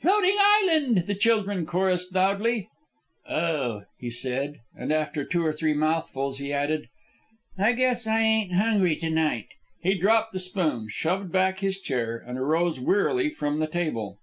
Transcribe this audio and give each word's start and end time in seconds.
"Floating 0.00 0.36
island!" 0.40 0.96
the 1.06 1.14
children 1.14 1.66
chorussed 1.66 2.14
loudly. 2.14 2.70
"Oh," 3.28 3.82
he 3.98 4.08
said. 4.08 4.60
And 4.74 4.90
after 4.90 5.24
two 5.26 5.44
or 5.44 5.52
three 5.52 5.74
mouthfuls, 5.74 6.38
he 6.38 6.54
added, 6.54 6.88
"I 7.58 7.72
guess 7.72 8.06
I 8.06 8.18
ain't 8.22 8.54
hungry 8.54 8.96
to 8.96 9.10
night." 9.10 9.48
He 9.82 9.94
dropped 9.94 10.32
the 10.32 10.38
spoon, 10.38 10.86
shoved 10.88 11.30
back 11.30 11.58
his 11.58 11.78
chair, 11.78 12.16
and 12.16 12.38
arose 12.38 12.80
wearily 12.80 13.28
from 13.28 13.58
the 13.60 13.66
table. 13.66 14.18